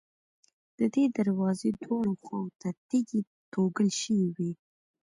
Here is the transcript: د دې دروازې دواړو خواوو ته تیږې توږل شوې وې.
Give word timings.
د 0.77 0.79
دې 0.93 1.05
دروازې 1.17 1.69
دواړو 1.83 2.13
خواوو 2.23 2.55
ته 2.61 2.69
تیږې 2.89 3.19
توږل 3.51 3.89
شوې 4.01 4.27
وې. 4.35 4.51